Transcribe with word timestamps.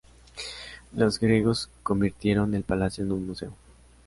Los 0.93 1.19
griegos 1.19 1.69
convirtieron 1.83 2.55
el 2.55 2.63
palacio 2.63 3.03
en 3.03 3.11
un 3.11 3.27
museo. 3.27 3.53